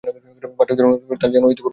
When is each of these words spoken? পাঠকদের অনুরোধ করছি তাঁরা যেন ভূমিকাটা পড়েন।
পাঠকদের 0.57 0.85
অনুরোধ 0.87 1.03
করছি 1.09 1.21
তাঁরা 1.21 1.33
যেন 1.33 1.41
ভূমিকাটা 1.43 1.63
পড়েন। 1.63 1.69